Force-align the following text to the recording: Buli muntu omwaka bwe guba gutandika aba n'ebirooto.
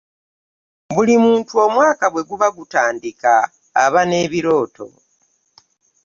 Buli 0.93 1.15
muntu 1.25 1.53
omwaka 1.65 2.05
bwe 2.13 2.23
guba 2.29 2.47
gutandika 2.57 3.33
aba 3.83 4.01
n'ebirooto. 4.09 4.85